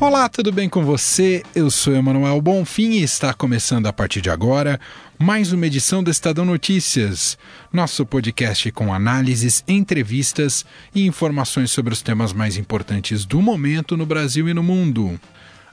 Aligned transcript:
Olá, 0.00 0.30
tudo 0.30 0.50
bem 0.50 0.66
com 0.66 0.82
você? 0.82 1.42
Eu 1.54 1.70
sou 1.70 1.94
Emanuel 1.94 2.40
Bonfim 2.40 2.92
e 2.92 3.02
está 3.02 3.34
começando 3.34 3.86
a 3.86 3.92
partir 3.92 4.22
de 4.22 4.30
agora 4.30 4.80
mais 5.18 5.52
uma 5.52 5.66
edição 5.66 6.02
do 6.02 6.10
Estadão 6.10 6.46
Notícias, 6.46 7.36
nosso 7.70 8.06
podcast 8.06 8.72
com 8.72 8.94
análises, 8.94 9.62
entrevistas 9.68 10.64
e 10.94 11.04
informações 11.04 11.70
sobre 11.70 11.92
os 11.92 12.00
temas 12.00 12.32
mais 12.32 12.56
importantes 12.56 13.26
do 13.26 13.42
momento 13.42 13.94
no 13.94 14.06
Brasil 14.06 14.48
e 14.48 14.54
no 14.54 14.62
mundo. 14.62 15.20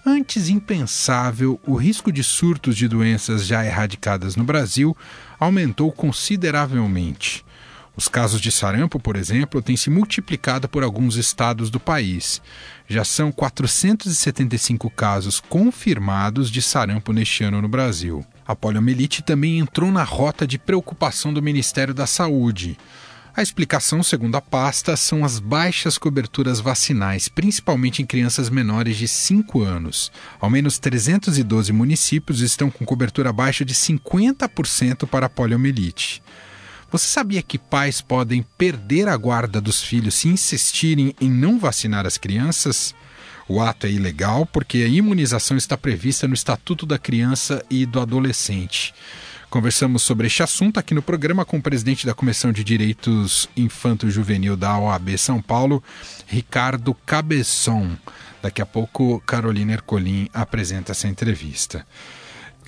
Antes 0.05 0.49
impensável, 0.49 1.57
o 1.65 1.75
risco 1.75 2.11
de 2.11 2.21
surtos 2.21 2.75
de 2.75 2.89
doenças 2.89 3.47
já 3.47 3.65
erradicadas 3.65 4.35
no 4.35 4.43
Brasil 4.43 4.95
aumentou 5.39 5.89
consideravelmente. 5.89 7.45
Os 7.97 8.07
casos 8.07 8.39
de 8.39 8.51
sarampo, 8.51 8.99
por 8.99 9.15
exemplo, 9.15 9.59
têm 9.59 9.75
se 9.75 9.89
multiplicado 9.89 10.69
por 10.69 10.83
alguns 10.83 11.15
estados 11.15 11.71
do 11.71 11.79
país. 11.79 12.39
Já 12.87 13.03
são 13.03 13.31
475 13.31 14.87
casos 14.91 15.39
confirmados 15.39 16.51
de 16.51 16.61
sarampo 16.61 17.11
neste 17.11 17.43
ano 17.43 17.59
no 17.59 17.67
Brasil. 17.67 18.23
A 18.45 18.55
poliomielite 18.55 19.23
também 19.23 19.57
entrou 19.57 19.91
na 19.91 20.03
rota 20.03 20.45
de 20.45 20.59
preocupação 20.59 21.33
do 21.33 21.41
Ministério 21.41 21.91
da 21.91 22.05
Saúde. 22.05 22.77
A 23.35 23.41
explicação, 23.41 24.03
segundo 24.03 24.35
a 24.35 24.41
pasta, 24.41 24.95
são 24.95 25.25
as 25.25 25.39
baixas 25.39 25.97
coberturas 25.97 26.59
vacinais, 26.59 27.27
principalmente 27.27 28.03
em 28.03 28.05
crianças 28.05 28.47
menores 28.47 28.95
de 28.95 29.07
5 29.07 29.63
anos. 29.63 30.11
Ao 30.39 30.51
menos 30.51 30.77
312 30.77 31.73
municípios 31.73 32.41
estão 32.41 32.69
com 32.69 32.85
cobertura 32.85 33.31
abaixo 33.31 33.65
de 33.65 33.73
50% 33.73 35.07
para 35.07 35.25
a 35.25 35.29
poliomielite. 35.29 36.21
Você 36.89 37.05
sabia 37.05 37.41
que 37.41 37.57
pais 37.57 37.99
podem 37.99 38.45
perder 38.57 39.09
a 39.09 39.17
guarda 39.17 39.59
dos 39.59 39.83
filhos 39.83 40.15
se 40.15 40.29
insistirem 40.29 41.13
em 41.19 41.29
não 41.29 41.59
vacinar 41.59 42.05
as 42.05 42.17
crianças? 42.17 42.95
O 43.47 43.61
ato 43.61 43.87
é 43.87 43.91
ilegal 43.91 44.45
porque 44.45 44.77
a 44.79 44.87
imunização 44.87 45.57
está 45.57 45.77
prevista 45.77 46.27
no 46.27 46.33
Estatuto 46.33 46.85
da 46.85 46.97
Criança 46.97 47.63
e 47.69 47.85
do 47.85 47.99
Adolescente. 47.99 48.93
Conversamos 49.49 50.01
sobre 50.01 50.27
este 50.27 50.43
assunto 50.43 50.77
aqui 50.77 50.93
no 50.93 51.01
programa 51.01 51.45
com 51.45 51.57
o 51.57 51.61
presidente 51.61 52.05
da 52.05 52.13
Comissão 52.13 52.51
de 52.51 52.63
Direitos 52.63 53.49
Infanto-Juvenil 53.55 54.55
da 54.57 54.77
OAB 54.77 55.17
São 55.17 55.41
Paulo, 55.41 55.81
Ricardo 56.25 56.93
Cabeçon. 57.05 57.97
Daqui 58.41 58.61
a 58.61 58.65
pouco, 58.65 59.21
Carolina 59.25 59.73
Ercolim 59.73 60.29
apresenta 60.33 60.91
essa 60.91 61.07
entrevista. 61.07 61.85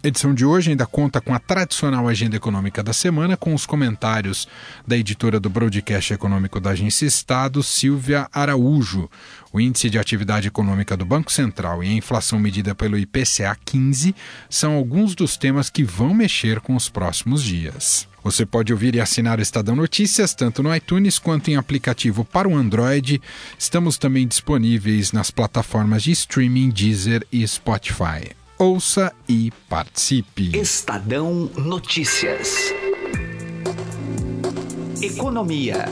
A 0.02 0.08
edição 0.08 0.34
de 0.34 0.46
hoje 0.46 0.72
ainda 0.72 0.86
conta 0.86 1.20
com 1.20 1.34
a 1.34 1.40
tradicional 1.40 2.08
agenda 2.08 2.38
econômica 2.38 2.82
da 2.82 2.94
semana, 2.94 3.36
com 3.36 3.54
os 3.54 3.66
comentários 3.66 4.48
da 4.88 4.96
editora 4.96 5.42
do 5.42 5.50
Broadcast 5.50 6.14
Econômico 6.14 6.58
da 6.58 6.70
Agência 6.70 7.06
Estado, 7.06 7.62
Silvia 7.62 8.30
Araújo. 8.32 9.10
O 9.52 9.60
índice 9.60 9.90
de 9.90 10.00
atividade 10.00 10.48
econômica 10.48 10.96
do 10.96 11.04
Banco 11.04 11.30
Central 11.30 11.84
e 11.84 11.90
a 11.90 11.94
inflação 11.94 12.40
medida 12.40 12.74
pelo 12.74 12.98
IPCA 12.98 13.58
15 13.66 14.16
são 14.50 14.74
alguns 14.74 15.16
dos 15.16 15.36
temas 15.36 15.70
que 15.70 15.84
vão 15.84 16.14
mexer 16.14 16.62
com 16.62 16.78
os 16.78 16.88
próximos 16.88 17.44
dias. 17.44 18.08
Você 18.24 18.46
pode 18.46 18.72
ouvir 18.72 18.96
e 18.96 19.02
assinar 19.02 19.38
o 19.38 19.42
Estadão 19.42 19.76
Notícias 19.76 20.34
tanto 20.34 20.64
no 20.64 20.74
iTunes 20.74 21.20
quanto 21.20 21.52
em 21.52 21.58
aplicativo 21.58 22.24
para 22.24 22.48
o 22.48 22.56
Android. 22.56 23.22
Estamos 23.58 23.98
também 23.98 24.26
disponíveis 24.26 25.12
nas 25.12 25.30
plataformas 25.30 26.04
de 26.04 26.12
streaming 26.12 26.70
Deezer 26.70 27.28
e 27.34 27.46
Spotify. 27.46 28.40
Ouça 28.62 29.14
e 29.26 29.54
participe. 29.70 30.52
Estadão 30.54 31.50
Notícias. 31.56 32.74
Economia. 35.02 35.86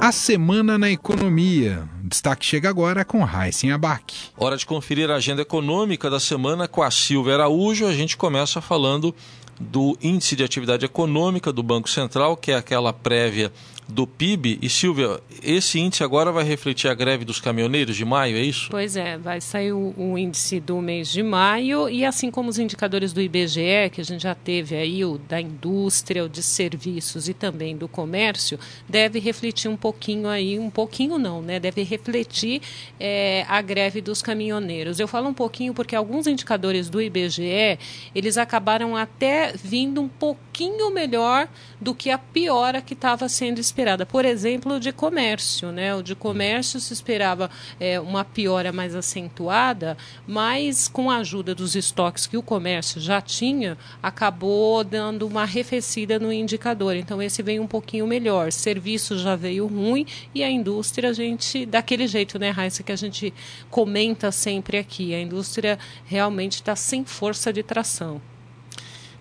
A 0.00 0.10
semana 0.10 0.76
na 0.76 0.90
economia. 0.90 1.88
O 2.04 2.08
destaque 2.08 2.44
chega 2.44 2.68
agora 2.68 3.04
com 3.04 3.22
Raíssen 3.22 3.70
Abac. 3.70 4.12
Hora 4.36 4.56
de 4.56 4.66
conferir 4.66 5.08
a 5.08 5.14
agenda 5.14 5.42
econômica 5.42 6.10
da 6.10 6.18
semana 6.18 6.66
com 6.66 6.82
a 6.82 6.90
Silvia 6.90 7.34
Araújo. 7.34 7.86
A 7.86 7.92
gente 7.92 8.16
começa 8.16 8.60
falando 8.60 9.14
do 9.60 9.96
Índice 10.02 10.34
de 10.34 10.42
Atividade 10.42 10.84
Econômica 10.84 11.52
do 11.52 11.62
Banco 11.62 11.88
Central, 11.88 12.36
que 12.36 12.50
é 12.50 12.56
aquela 12.56 12.92
prévia 12.92 13.52
do 13.88 14.06
PIB. 14.06 14.58
E 14.60 14.68
Silvia, 14.68 15.20
esse 15.42 15.78
índice 15.78 16.02
agora 16.02 16.32
vai 16.32 16.44
refletir 16.44 16.88
a 16.88 16.94
greve 16.94 17.24
dos 17.24 17.40
caminhoneiros 17.40 17.96
de 17.96 18.04
maio, 18.04 18.36
é 18.36 18.40
isso? 18.40 18.68
Pois 18.70 18.96
é, 18.96 19.16
vai 19.16 19.40
sair 19.40 19.72
o, 19.72 19.94
o, 19.96 20.18
índice 20.18 20.58
do 20.58 20.80
mês 20.80 21.10
de 21.10 21.22
maio 21.22 21.88
e 21.88 22.04
assim 22.04 22.30
como 22.30 22.48
os 22.48 22.58
indicadores 22.58 23.12
do 23.12 23.20
IBGE, 23.20 23.90
que 23.92 24.00
a 24.00 24.04
gente 24.04 24.22
já 24.22 24.34
teve 24.34 24.74
aí, 24.74 25.04
o 25.04 25.18
da 25.18 25.40
indústria, 25.40 26.24
o 26.24 26.28
de 26.28 26.42
serviços 26.42 27.28
e 27.28 27.34
também 27.34 27.76
do 27.76 27.86
comércio, 27.86 28.58
deve 28.88 29.20
refletir 29.20 29.68
um 29.70 29.76
pouquinho 29.76 30.28
aí, 30.28 30.58
um 30.58 30.70
pouquinho 30.70 31.16
não, 31.16 31.40
né? 31.40 31.60
Deve 31.60 31.82
refletir 31.82 32.60
é, 32.98 33.44
a 33.48 33.62
greve 33.62 34.00
dos 34.00 34.20
caminhoneiros. 34.20 34.98
Eu 34.98 35.06
falo 35.06 35.28
um 35.28 35.34
pouquinho 35.34 35.72
porque 35.72 35.94
alguns 35.94 36.26
indicadores 36.26 36.88
do 36.90 37.00
IBGE, 37.00 37.78
eles 38.14 38.36
acabaram 38.36 38.96
até 38.96 39.52
vindo 39.52 40.00
um 40.00 40.08
pouquinho 40.08 40.90
melhor 40.90 41.48
do 41.80 41.94
que 41.94 42.10
a 42.10 42.18
piora 42.18 42.80
que 42.82 42.94
estava 42.94 43.28
sendo 43.28 43.60
esperada 43.60 43.75
esperada. 43.76 44.06
Por 44.06 44.24
exemplo, 44.24 44.80
de 44.80 44.90
comércio, 44.90 45.70
né? 45.70 45.94
O 45.94 46.02
de 46.02 46.14
comércio 46.14 46.80
se 46.80 46.94
esperava 46.94 47.50
é, 47.78 48.00
uma 48.00 48.24
piora 48.24 48.72
mais 48.72 48.94
acentuada, 48.94 49.98
mas 50.26 50.88
com 50.88 51.10
a 51.10 51.18
ajuda 51.18 51.54
dos 51.54 51.76
estoques 51.76 52.26
que 52.26 52.38
o 52.38 52.42
comércio 52.42 52.98
já 52.98 53.20
tinha, 53.20 53.76
acabou 54.02 54.82
dando 54.82 55.26
uma 55.26 55.42
arrefecida 55.42 56.18
no 56.18 56.32
indicador. 56.32 56.96
Então 56.96 57.20
esse 57.20 57.42
veio 57.42 57.62
um 57.62 57.66
pouquinho 57.66 58.06
melhor. 58.06 58.50
Serviço 58.50 59.18
já 59.18 59.36
veio 59.36 59.66
ruim 59.66 60.06
e 60.34 60.42
a 60.42 60.50
indústria 60.50 61.10
a 61.10 61.12
gente 61.12 61.66
daquele 61.66 62.06
jeito, 62.06 62.38
né, 62.38 62.48
Raíssa, 62.48 62.82
que 62.82 62.92
a 62.92 62.96
gente 62.96 63.34
comenta 63.68 64.32
sempre 64.32 64.78
aqui. 64.78 65.14
A 65.14 65.20
indústria 65.20 65.78
realmente 66.06 66.54
está 66.54 66.74
sem 66.74 67.04
força 67.04 67.52
de 67.52 67.62
tração. 67.62 68.22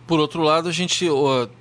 Por 0.07 0.19
outro 0.19 0.43
lado, 0.43 0.69
a 0.69 0.71
gente 0.71 1.07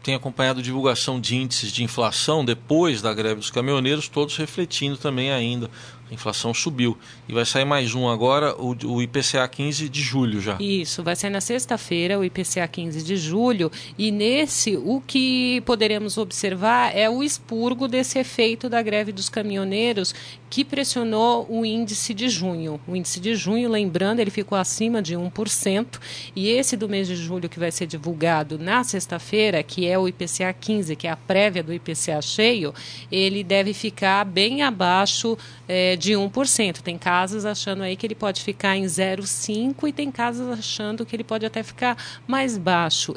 tem 0.03 0.15
acompanhado 0.15 0.63
divulgação 0.63 1.19
de 1.19 1.35
índices 1.35 1.73
de 1.73 1.83
inflação 1.83 2.45
depois 2.45 3.01
da 3.01 3.15
greve 3.15 3.37
dos 3.37 3.51
caminhoneiros, 3.51 4.07
todos 4.07 4.37
refletindo 4.37 4.99
também 4.99 5.33
ainda 5.33 5.71
a 6.11 6.15
inflação 6.15 6.53
subiu. 6.53 6.97
E 7.29 7.33
vai 7.33 7.45
sair 7.45 7.65
mais 7.65 7.95
um 7.95 8.09
agora, 8.09 8.55
o, 8.61 8.77
o 8.87 9.03
IPCA 9.03 9.47
15 9.49 9.89
de 9.89 10.03
julho 10.03 10.41
já. 10.41 10.57
Isso, 10.61 11.03
vai 11.03 11.17
sair 11.17 11.31
na 11.31 11.41
sexta-feira 11.41 12.19
o 12.19 12.25
IPCA 12.25 12.69
15 12.69 13.03
de 13.03 13.17
julho. 13.17 13.71
E 13.97 14.11
nesse, 14.11 14.77
o 14.77 15.03
que 15.07 15.63
poderemos 15.63 16.19
observar 16.19 16.95
é 16.95 17.09
o 17.09 17.23
expurgo 17.23 17.89
desse 17.89 18.19
efeito 18.19 18.69
da 18.69 18.83
greve 18.83 19.13
dos 19.13 19.29
caminhoneiros 19.29 20.15
que 20.55 20.65
pressionou 20.65 21.47
o 21.51 21.65
índice 21.65 22.15
de 22.15 22.29
junho. 22.29 22.81
O 22.87 22.95
índice 22.95 23.19
de 23.19 23.35
junho, 23.35 23.69
lembrando, 23.69 24.21
ele 24.21 24.31
ficou 24.31 24.57
acima 24.57 25.03
de 25.03 25.17
1%. 25.17 25.99
E 26.37 26.49
esse 26.49 26.77
do 26.77 26.89
mês 26.89 27.09
de 27.09 27.17
julho, 27.17 27.49
que 27.49 27.59
vai 27.59 27.73
ser 27.73 27.87
divulgado 27.87 28.57
na 28.57 28.85
sexta-feira, 28.85 29.65
que 29.65 29.85
é 29.85 29.99
o 29.99 30.07
IPCA 30.07 30.53
15, 30.53 30.95
que 30.95 31.09
é 31.09 31.11
a 31.11 31.17
prévia 31.17 31.61
do 31.61 31.73
IPCA 31.73 32.23
cheio, 32.23 32.73
ele 33.11 33.43
deve 33.43 33.75
ficar 33.75 34.25
bem 34.25 34.63
abaixo. 34.63 35.37
É, 35.67 35.94
de 35.97 36.13
1%. 36.13 36.81
Tem 36.83 36.99
casos 36.99 37.45
achando 37.45 37.83
aí 37.83 37.97
que 37.97 38.07
ele 38.07 38.15
pode 38.15 38.43
ficar 38.43 38.77
em 38.77 38.85
0,5% 38.85 39.89
e 39.89 39.93
tem 39.93 40.11
casos 40.11 40.49
achando 40.49 41.05
que 41.05 41.15
ele 41.15 41.25
pode 41.25 41.45
até 41.47 41.63
ficar 41.63 41.97
mais 42.27 42.57
baixo. 42.59 43.15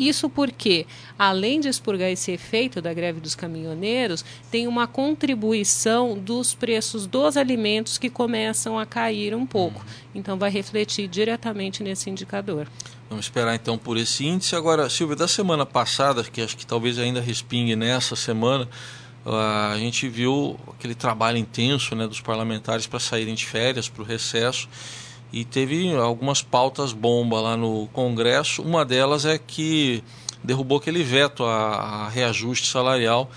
Isso 0.00 0.30
porque, 0.30 0.86
além 1.18 1.60
de 1.60 1.68
expurgar 1.68 2.08
esse 2.08 2.32
efeito 2.32 2.80
da 2.80 2.94
greve 2.94 3.20
dos 3.20 3.34
caminhoneiros, 3.34 4.24
tem 4.50 4.66
uma 4.66 4.86
contribuição 4.86 6.18
dos 6.18 6.54
preços 6.54 7.06
dos 7.06 7.36
alimentos 7.36 7.98
que 7.98 8.08
começam 8.08 8.78
a 8.78 8.86
cair 8.86 9.34
um 9.34 9.44
pouco. 9.44 9.84
Então, 10.14 10.38
vai 10.38 10.50
refletir 10.50 11.06
diretamente 11.06 11.82
nesse 11.82 12.08
indicador. 12.08 12.66
Vamos 13.10 13.26
esperar 13.26 13.54
então 13.54 13.76
por 13.76 13.96
esse 13.98 14.24
índice. 14.24 14.56
Agora, 14.56 14.88
Silvia, 14.88 15.16
da 15.16 15.28
semana 15.28 15.66
passada, 15.66 16.22
que 16.24 16.40
acho 16.40 16.56
que 16.56 16.64
talvez 16.64 16.98
ainda 16.98 17.20
respingue 17.20 17.76
nessa 17.76 18.16
semana, 18.16 18.68
a 19.24 19.76
gente 19.76 20.08
viu 20.08 20.58
aquele 20.68 20.94
trabalho 20.94 21.36
intenso 21.36 21.94
né, 21.94 22.06
dos 22.06 22.20
parlamentares 22.20 22.86
para 22.86 22.98
saírem 22.98 23.34
de 23.34 23.44
férias, 23.44 23.88
para 23.88 24.02
o 24.02 24.04
recesso, 24.04 24.68
e 25.32 25.44
teve 25.44 25.94
algumas 25.94 26.42
pautas 26.42 26.92
bomba 26.92 27.40
lá 27.40 27.56
no 27.56 27.86
Congresso. 27.92 28.62
Uma 28.62 28.84
delas 28.84 29.24
é 29.24 29.38
que 29.38 30.02
derrubou 30.42 30.78
aquele 30.78 31.02
veto 31.02 31.44
a, 31.44 32.06
a 32.06 32.08
reajuste 32.08 32.66
salarial 32.66 33.30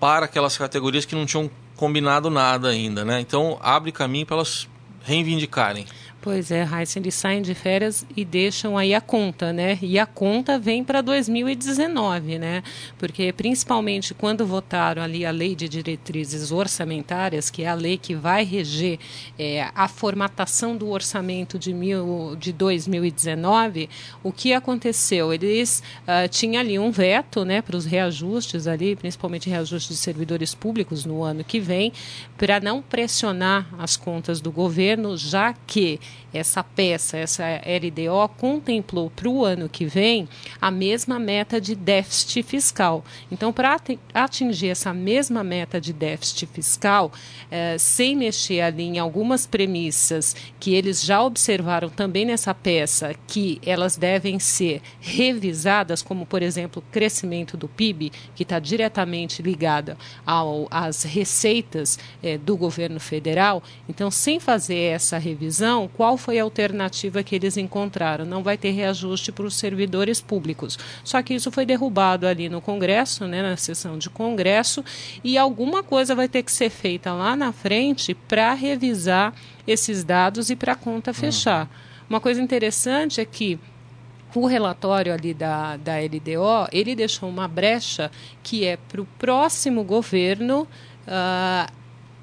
para 0.00 0.26
aquelas 0.26 0.58
categorias 0.58 1.04
que 1.04 1.14
não 1.14 1.24
tinham 1.24 1.50
combinado 1.76 2.28
nada 2.28 2.68
ainda. 2.68 3.04
Né? 3.04 3.20
Então, 3.20 3.58
abre 3.62 3.92
caminho 3.92 4.26
para 4.26 4.36
elas 4.36 4.68
reivindicarem. 5.04 5.86
Pois 6.20 6.50
é, 6.50 6.64
Raíssa, 6.64 6.98
eles 6.98 7.14
saem 7.14 7.40
de 7.40 7.54
férias 7.54 8.04
e 8.16 8.24
deixam 8.24 8.76
aí 8.76 8.92
a 8.92 9.00
conta, 9.00 9.52
né? 9.52 9.78
E 9.80 10.00
a 10.00 10.04
conta 10.04 10.58
vem 10.58 10.82
para 10.82 11.00
2019, 11.00 12.40
né? 12.40 12.64
Porque 12.98 13.32
principalmente 13.32 14.12
quando 14.14 14.44
votaram 14.44 15.00
ali 15.00 15.24
a 15.24 15.30
lei 15.30 15.54
de 15.54 15.68
diretrizes 15.68 16.50
orçamentárias, 16.50 17.50
que 17.50 17.62
é 17.62 17.68
a 17.68 17.74
lei 17.74 17.96
que 17.96 18.16
vai 18.16 18.42
reger 18.42 18.98
é, 19.38 19.70
a 19.72 19.86
formatação 19.86 20.76
do 20.76 20.88
orçamento 20.88 21.56
de, 21.56 21.72
mil, 21.72 22.34
de 22.34 22.52
2019, 22.52 23.88
o 24.20 24.32
que 24.32 24.52
aconteceu? 24.52 25.32
Eles 25.32 25.84
uh, 26.02 26.28
tinham 26.28 26.60
ali 26.60 26.80
um 26.80 26.90
veto, 26.90 27.44
né, 27.44 27.62
para 27.62 27.76
os 27.76 27.84
reajustes 27.84 28.66
ali, 28.66 28.96
principalmente 28.96 29.48
reajustes 29.48 29.96
de 29.96 30.02
servidores 30.02 30.52
públicos 30.52 31.04
no 31.04 31.22
ano 31.22 31.44
que 31.44 31.60
vem, 31.60 31.92
para 32.36 32.58
não 32.58 32.82
pressionar 32.82 33.68
as 33.78 33.96
contas 33.96 34.40
do 34.40 34.50
governo, 34.50 35.16
já 35.16 35.54
que 35.64 36.00
essa 36.32 36.62
peça, 36.62 37.16
essa 37.16 37.44
LDO, 37.44 38.28
contemplou 38.36 39.10
para 39.10 39.28
o 39.28 39.44
ano 39.44 39.68
que 39.68 39.86
vem 39.86 40.28
a 40.60 40.70
mesma 40.70 41.18
meta 41.18 41.60
de 41.60 41.74
déficit 41.74 42.42
fiscal. 42.42 43.04
Então, 43.30 43.52
para 43.52 43.76
atingir 44.12 44.68
essa 44.68 44.92
mesma 44.92 45.42
meta 45.42 45.80
de 45.80 45.92
déficit 45.92 46.46
fiscal, 46.46 47.10
eh, 47.50 47.76
sem 47.78 48.14
mexer 48.14 48.60
ali 48.60 48.84
em 48.84 48.98
algumas 48.98 49.46
premissas 49.46 50.36
que 50.60 50.74
eles 50.74 51.02
já 51.02 51.22
observaram 51.22 51.88
também 51.88 52.26
nessa 52.26 52.54
peça, 52.54 53.14
que 53.26 53.60
elas 53.64 53.96
devem 53.96 54.38
ser 54.38 54.82
revisadas, 55.00 56.02
como, 56.02 56.26
por 56.26 56.42
exemplo, 56.42 56.82
o 56.86 56.92
crescimento 56.92 57.56
do 57.56 57.68
PIB, 57.68 58.12
que 58.34 58.42
está 58.42 58.58
diretamente 58.58 59.42
ligada 59.42 59.96
às 60.70 61.04
receitas 61.04 61.98
eh, 62.22 62.36
do 62.36 62.56
governo 62.56 63.00
federal. 63.00 63.62
Então, 63.88 64.10
sem 64.10 64.38
fazer 64.38 64.92
essa 64.92 65.16
revisão, 65.16 65.88
qual 65.98 66.16
foi 66.16 66.38
a 66.38 66.44
alternativa 66.44 67.24
que 67.24 67.34
eles 67.34 67.56
encontraram? 67.56 68.24
Não 68.24 68.40
vai 68.40 68.56
ter 68.56 68.70
reajuste 68.70 69.32
para 69.32 69.44
os 69.44 69.56
servidores 69.56 70.20
públicos. 70.20 70.78
Só 71.02 71.20
que 71.24 71.34
isso 71.34 71.50
foi 71.50 71.66
derrubado 71.66 72.24
ali 72.24 72.48
no 72.48 72.60
Congresso, 72.60 73.26
né, 73.26 73.42
na 73.42 73.56
sessão 73.56 73.98
de 73.98 74.08
Congresso, 74.08 74.84
e 75.24 75.36
alguma 75.36 75.82
coisa 75.82 76.14
vai 76.14 76.28
ter 76.28 76.44
que 76.44 76.52
ser 76.52 76.70
feita 76.70 77.12
lá 77.12 77.34
na 77.34 77.50
frente 77.50 78.14
para 78.14 78.54
revisar 78.54 79.34
esses 79.66 80.04
dados 80.04 80.50
e 80.50 80.54
para 80.54 80.74
a 80.74 80.76
conta 80.76 81.12
fechar. 81.12 81.68
Uma 82.08 82.20
coisa 82.20 82.40
interessante 82.40 83.20
é 83.20 83.24
que 83.24 83.58
o 84.32 84.46
relatório 84.46 85.12
ali 85.12 85.34
da, 85.34 85.76
da 85.78 85.94
LDO, 85.98 86.68
ele 86.70 86.94
deixou 86.94 87.28
uma 87.28 87.48
brecha 87.48 88.08
que 88.40 88.64
é 88.64 88.76
para 88.76 89.00
o 89.00 89.06
próximo 89.18 89.82
governo 89.82 90.62
uh, 91.08 91.77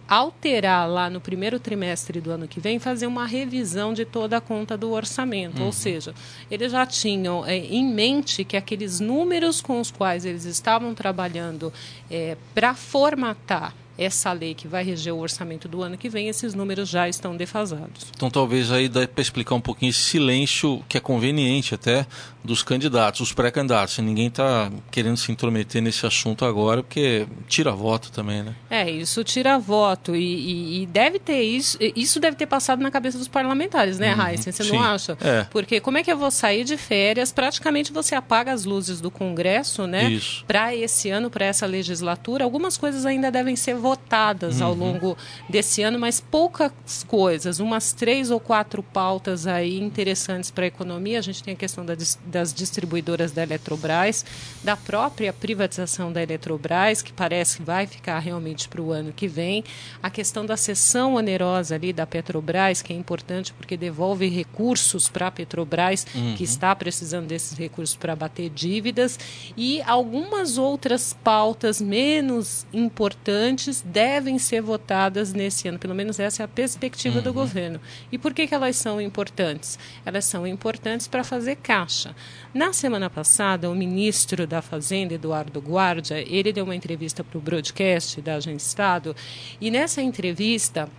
alterar 0.07 0.87
lá 0.89 1.09
no 1.09 1.19
primeiro 1.19 1.59
trimestre 1.59 2.21
do 2.21 2.31
ano 2.31 2.47
que 2.47 2.59
vem, 2.59 2.79
fazer 2.79 3.07
uma 3.07 3.25
revisão 3.25 3.93
de 3.93 4.05
toda 4.05 4.37
a 4.37 4.41
conta 4.41 4.77
do 4.77 4.91
orçamento. 4.91 5.59
Uhum. 5.59 5.65
Ou 5.65 5.71
seja, 5.71 6.13
eles 6.49 6.71
já 6.71 6.85
tinham 6.85 7.45
é, 7.45 7.57
em 7.57 7.85
mente 7.85 8.43
que 8.43 8.55
aqueles 8.55 8.99
números 8.99 9.61
com 9.61 9.79
os 9.79 9.91
quais 9.91 10.25
eles 10.25 10.45
estavam 10.45 10.93
trabalhando 10.93 11.73
é, 12.09 12.37
para 12.53 12.75
formatar 12.75 13.73
essa 13.97 14.31
lei 14.31 14.53
que 14.53 14.68
vai 14.68 14.83
reger 14.83 15.13
o 15.13 15.19
orçamento 15.19 15.68
do 15.68 15.81
ano 15.81 15.97
que 15.97 16.09
vem, 16.09 16.27
esses 16.27 16.53
números 16.53 16.89
já 16.89 17.07
estão 17.07 17.36
defasados. 17.36 18.07
Então 18.15 18.30
talvez 18.30 18.71
aí 18.71 18.89
dá 18.89 19.07
para 19.07 19.21
explicar 19.21 19.56
um 19.56 19.62
pouquinho 19.62 19.89
esse 19.89 20.00
silêncio 20.00 20.83
que 20.88 20.97
é 20.97 21.00
conveniente 21.00 21.74
até 21.74 22.06
dos 22.44 22.63
candidatos, 22.63 23.21
os 23.21 23.33
pré-candidatos. 23.33 23.97
Ninguém 24.00 24.27
está 24.27 24.71
querendo 24.92 25.18
se 25.18 25.31
intrometer 25.31 25.81
nesse 25.81 26.06
assunto 26.06 26.45
agora, 26.45 26.83
porque 26.83 27.27
tira 27.47 27.71
voto 27.71 28.12
também, 28.12 28.44
né? 28.44 28.56
É, 28.69 28.89
isso 28.89 29.24
tira 29.24 29.57
voto. 29.57 30.15
E, 30.15 30.19
e, 30.19 30.83
e 30.83 30.86
deve 30.86 31.19
ter 31.19 31.41
isso. 31.41 31.77
Isso 31.95 32.19
deve 32.19 32.38
ter 32.38 32.45
passado 32.45 32.81
na 32.81 32.91
cabeça 32.91 33.18
dos 33.18 33.27
parlamentares, 33.27 33.98
né, 33.98 34.13
uhum? 34.13 34.38
Você 34.38 34.51
sim. 34.51 34.71
não 34.71 34.81
acha? 34.81 35.18
É. 35.21 35.45
Porque 35.50 35.80
como 35.80 35.98
é 35.98 36.03
que 36.03 36.12
eu 36.12 36.18
vou 36.18 36.30
sair 36.30 36.63
de 36.63 36.77
férias? 36.77 37.31
Praticamente 37.31 37.91
você 37.91 38.15
apaga 38.15 38.51
as 38.53 38.65
luzes 38.65 39.01
do 39.01 39.09
Congresso, 39.09 39.88
né? 39.88 40.19
Para 40.45 40.75
esse 40.75 41.09
ano, 41.09 41.30
para 41.30 41.45
essa 41.45 41.65
legislatura. 41.65 42.44
Algumas 42.44 42.77
coisas 42.77 43.06
ainda 43.06 43.31
devem 43.31 43.56
ser 43.56 43.75
votadas 43.85 44.61
uhum. 44.61 44.67
ao 44.67 44.73
longo 44.73 45.17
desse 45.47 45.83
ano, 45.83 45.99
mas 45.99 46.19
poucas 46.19 47.03
coisas. 47.07 47.59
Umas 47.59 47.93
três 47.93 48.31
ou 48.31 48.39
quatro 48.39 48.81
pautas 48.81 49.45
aí 49.45 49.79
interessantes 49.79 50.49
para 50.49 50.63
a 50.63 50.67
economia. 50.67 51.19
A 51.19 51.21
gente 51.21 51.43
tem 51.43 51.53
a 51.53 51.57
questão 51.57 51.85
da 51.85 51.95
das 52.25 52.53
distribuidoras 52.53 53.31
da 53.31 53.43
Eletrobras, 53.43 54.25
da 54.63 54.75
própria 54.75 55.31
privatização 55.31 56.11
da 56.11 56.21
Eletrobras, 56.21 57.01
que 57.01 57.13
parece 57.13 57.57
que 57.57 57.63
vai 57.63 57.85
ficar 57.87 58.19
realmente 58.19 58.67
para 58.67 58.81
o 58.81 58.91
ano 58.91 59.13
que 59.13 59.27
vem, 59.27 59.63
a 60.01 60.09
questão 60.09 60.45
da 60.45 60.57
cessão 60.57 61.15
onerosa 61.15 61.75
ali 61.75 61.93
da 61.93 62.05
Petrobras, 62.05 62.81
que 62.81 62.91
é 62.91 62.95
importante 62.95 63.53
porque 63.53 63.77
devolve 63.77 64.27
recursos 64.27 65.07
para 65.07 65.27
a 65.27 65.31
Petrobras, 65.31 66.05
uhum. 66.13 66.35
que 66.35 66.43
está 66.43 66.75
precisando 66.75 67.27
desses 67.27 67.57
recursos 67.57 67.95
para 67.95 68.15
bater 68.15 68.49
dívidas, 68.49 69.19
e 69.55 69.81
algumas 69.83 70.57
outras 70.57 71.15
pautas 71.23 71.79
menos 71.79 72.65
importantes 72.73 73.75
devem 73.81 74.38
ser 74.38 74.62
votadas 74.62 75.33
nesse 75.33 75.68
ano, 75.68 75.80
pelo 75.80 75.95
menos 75.95 76.19
essa 76.19 76.44
é 76.44 76.45
a 76.45 76.48
perspectiva 76.48 77.18
uhum. 77.18 77.24
do 77.24 77.33
governo. 77.33 77.80
E 78.12 78.18
por 78.18 78.33
que, 78.33 78.45
que 78.45 78.54
elas 78.54 78.75
são 78.75 79.00
importantes? 79.00 79.80
Elas 80.06 80.25
são 80.25 80.45
importantes 80.45 81.07
para 81.07 81.24
fazer 81.24 81.56
caixa. 81.57 82.16
Na 82.54 82.74
semana 82.74 83.10
passada, 83.10 83.69
o 83.69 83.75
ministro 83.75 84.45
da 84.45 84.62
Fazenda, 84.62 85.13
Eduardo 85.13 85.60
Guardia, 85.60 86.19
ele 86.27 86.51
deu 86.51 86.63
uma 86.63 86.75
entrevista 86.75 87.24
para 87.24 87.38
o 87.38 87.42
broadcast 87.42 88.22
da 88.22 88.36
Agência 88.36 88.66
Estado 88.66 89.16
e 89.62 89.72
nessa 89.72 90.01
entrevista 90.01 90.89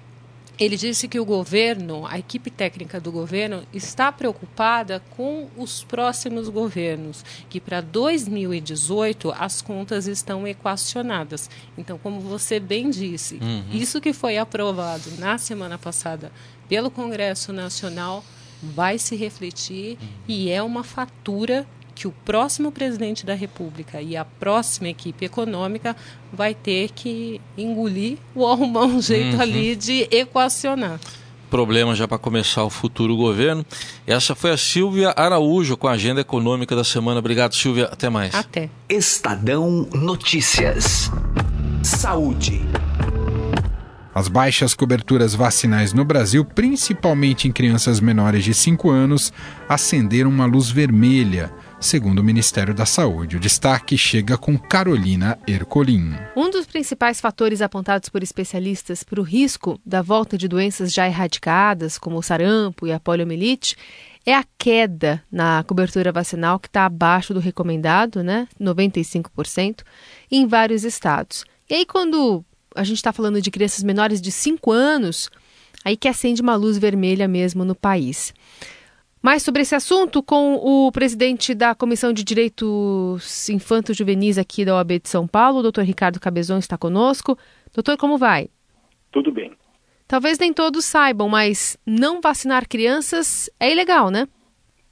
ele 0.59 0.77
disse 0.77 1.07
que 1.07 1.21
o 1.21 1.25
governo, 1.25 2.07
a 2.07 2.19
equipe 2.19 2.51
técnica 2.51 2.99
do 2.99 3.13
governo, 3.13 3.63
está 3.73 4.11
preocupada 4.11 5.03
com 5.17 5.49
os 5.57 5.85
próximos 5.85 6.49
governos, 6.49 7.25
que 7.49 7.61
para 7.61 7.81
2018 7.81 9.35
as 9.39 9.61
contas 9.61 10.07
estão 10.07 10.47
equacionadas. 10.47 11.51
Então, 11.77 11.99
como 11.99 12.21
você 12.21 12.59
bem 12.59 12.89
disse, 12.89 13.35
uhum. 13.35 13.65
isso 13.71 14.01
que 14.01 14.13
foi 14.13 14.39
aprovado 14.39 15.11
na 15.19 15.37
semana 15.37 15.77
passada 15.77 16.33
pelo 16.69 16.91
Congresso 16.91 17.53
Nacional 17.53 18.25
vai 18.63 18.99
se 18.99 19.15
refletir 19.15 19.99
uhum. 20.01 20.09
e 20.27 20.51
é 20.51 20.63
uma 20.63 20.83
fatura 20.83 21.67
que 21.97 22.07
o 22.07 22.13
próximo 22.13 22.71
presidente 22.71 23.25
da 23.25 23.35
República 23.35 24.03
e 24.03 24.17
a 24.17 24.25
próxima 24.25 24.89
equipe 24.89 25.25
econômica 25.25 25.97
vai 26.31 26.55
ter 26.55 26.91
que 26.91 27.41
engolir 27.57 28.19
ou 28.35 28.47
arrumar 28.47 28.85
um 28.85 29.01
jeito 29.01 29.37
uhum. 29.37 29.43
ali 29.43 29.75
de 29.75 30.07
equacionar. 30.11 31.01
Problema 31.49 31.95
já 31.95 32.07
para 32.07 32.19
começar 32.19 32.65
o 32.65 32.71
futuro 32.71 33.17
governo. 33.17 33.65
Essa 34.07 34.35
foi 34.35 34.51
a 34.51 34.57
Silvia 34.57 35.15
Araújo 35.17 35.77
com 35.77 35.89
a 35.89 35.93
agenda 35.93 36.21
econômica 36.21 36.77
da 36.77 36.85
semana. 36.85 37.21
Obrigado, 37.21 37.55
Silvia. 37.55 37.87
Até 37.87 38.11
mais. 38.11 38.35
Até. 38.35 38.69
Estadão 38.89 39.89
Notícias. 39.95 41.11
Saúde. 41.83 42.61
As 44.17 44.29
baixas 44.29 44.75
coberturas 44.75 45.35
vacinais 45.35 45.93
no 45.93 46.05
Brasil, 46.05 46.45
principalmente 46.45 47.47
em 47.47 47.53
crianças 47.53 48.01
menores 48.01 48.45
de 48.45 48.55
5 48.55 48.91
anos, 48.91 49.33
acenderam 49.69 50.31
uma 50.31 50.47
luz 50.47 50.71
vermelha, 50.71 51.53
segundo 51.81 52.21
o 52.21 52.25
Ministério 52.25 52.75
da 52.75 52.87
Saúde. 52.87 53.37
O 53.37 53.41
destaque 53.41 53.97
chega 53.97 54.37
com 54.37 54.59
Carolina 54.59 55.39
Ercolim. 55.47 56.15
Um 56.37 56.51
dos 56.51 56.67
principais 56.67 57.21
fatores 57.21 57.61
apontados 57.61 58.09
por 58.09 58.23
especialistas 58.23 59.03
para 59.03 59.21
o 59.21 59.25
risco 59.25 59.81
da 59.85 60.03
volta 60.03 60.37
de 60.39 60.49
doenças 60.49 60.93
já 60.93 61.07
erradicadas, 61.07 61.99
como 61.99 62.19
o 62.19 62.23
sarampo 62.23 62.87
e 62.87 62.93
a 62.93 63.01
poliomielite, 63.01 63.77
é 64.25 64.35
a 64.35 64.45
queda 64.59 65.23
na 65.31 65.63
cobertura 65.65 66.11
vacinal, 66.11 66.59
que 66.59 66.69
está 66.69 66.85
abaixo 66.85 67.33
do 67.33 67.41
recomendado, 67.41 68.23
né, 68.23 68.49
95%, 68.61 69.83
em 70.31 70.47
vários 70.47 70.85
estados. 70.85 71.45
E 71.71 71.75
aí, 71.75 71.87
quando 71.87 72.45
a 72.75 72.85
gente 72.85 72.97
está 72.97 73.13
falando 73.13 73.41
de 73.41 73.51
crianças 73.51 73.83
menores 73.83 74.21
de 74.21 74.33
5 74.33 74.73
anos, 74.73 75.31
aí 75.85 75.97
que 75.97 76.09
acende 76.09 76.43
uma 76.43 76.57
luz 76.57 76.77
vermelha 76.79 77.29
mesmo 77.29 77.65
no 77.65 77.75
país. 77.75 78.35
Mais 79.27 79.43
sobre 79.43 79.63
esse 79.63 79.75
assunto 79.75 80.23
com 80.23 80.55
o 80.55 80.93
presidente 80.93 81.53
da 81.53 81.75
Comissão 81.75 82.13
de 82.13 82.23
Direitos 82.23 83.49
Infantos 83.49 83.97
Juvenis 83.97 84.39
aqui 84.39 84.65
da 84.65 84.77
OAB 84.77 85.01
de 85.01 85.09
São 85.09 85.27
Paulo, 85.27 85.59
o 85.59 85.63
doutor 85.63 85.83
Ricardo 85.83 86.21
Cabezon, 86.21 86.59
está 86.59 86.79
conosco. 86.79 87.37
Doutor, 87.75 87.97
como 87.97 88.17
vai? 88.17 88.47
Tudo 89.11 89.33
bem. 89.33 89.51
Talvez 90.07 90.39
nem 90.39 90.53
todos 90.53 90.85
saibam, 90.85 91.29
mas 91.29 91.77
não 91.85 92.21
vacinar 92.21 92.69
crianças 92.69 93.51
é 93.59 93.73
ilegal, 93.73 94.13
né? 94.13 94.29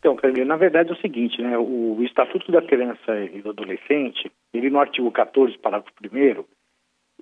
Então, 0.00 0.16
na 0.44 0.56
verdade 0.56 0.90
é 0.90 0.94
o 0.94 1.00
seguinte, 1.00 1.40
né? 1.40 1.56
O 1.56 2.02
Estatuto 2.02 2.50
da 2.50 2.60
Criança 2.60 3.16
e 3.32 3.40
do 3.40 3.50
Adolescente, 3.50 4.32
ele 4.52 4.68
no 4.68 4.80
artigo 4.80 5.12
14, 5.12 5.56
parágrafo 5.58 5.94
1 6.02 6.44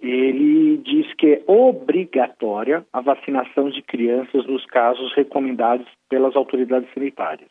ele 0.03 0.79
diz 0.79 1.15
que 1.15 1.35
é 1.35 1.43
obrigatória 1.47 2.85
a 2.93 3.01
vacinação 3.01 3.71
de 3.71 3.81
crianças 3.83 4.45
nos 4.47 4.67
casos 4.67 5.15
recomendados 5.15 5.87
pelas 6.09 6.35
autoridades 6.35 6.93
sanitárias. 6.93 7.49